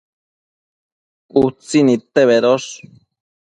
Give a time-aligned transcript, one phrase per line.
[1.41, 2.69] Utsin nidte bedosh